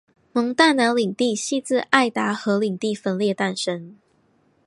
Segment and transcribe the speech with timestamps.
[0.33, 3.97] 蒙大拿领地系自爱达荷领地分裂诞生。